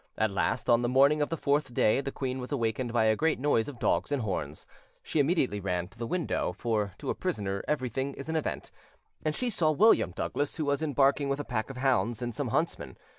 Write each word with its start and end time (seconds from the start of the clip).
At 0.17 0.31
last, 0.31 0.67
on 0.67 0.81
the 0.81 0.89
morning 0.89 1.21
of 1.21 1.29
the 1.29 1.37
fourth 1.37 1.75
day, 1.75 2.01
the 2.01 2.11
queen 2.11 2.39
was 2.39 2.51
awakened 2.51 2.91
by 2.91 3.03
a 3.03 3.15
great 3.15 3.37
noise 3.39 3.67
of 3.67 3.77
dogs 3.77 4.11
and 4.11 4.23
horns: 4.23 4.65
she 5.03 5.19
immediately 5.19 5.59
ran 5.59 5.89
to 5.89 5.97
the 5.99 6.07
window, 6.07 6.53
for 6.53 6.93
to 6.97 7.11
a 7.11 7.13
prisoner 7.13 7.63
everything 7.67 8.15
is 8.15 8.27
an 8.27 8.35
event, 8.35 8.71
and 9.23 9.35
she 9.35 9.51
saw 9.51 9.69
William 9.69 10.09
Douglas, 10.09 10.55
who 10.55 10.65
was 10.65 10.81
embarking 10.81 11.29
with 11.29 11.39
a 11.39 11.43
pack 11.45 11.69
of 11.69 11.77
hounds 11.77 12.23
and 12.23 12.33
some 12.33 12.47
huntsmen. 12.47 12.97